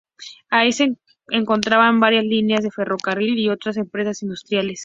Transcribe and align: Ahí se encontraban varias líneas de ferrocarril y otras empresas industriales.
Ahí 0.49 0.71
se 0.73 0.97
encontraban 1.29 1.99
varias 1.99 2.23
líneas 2.25 2.63
de 2.63 2.71
ferrocarril 2.71 3.37
y 3.37 3.49
otras 3.49 3.77
empresas 3.77 4.23
industriales. 4.23 4.79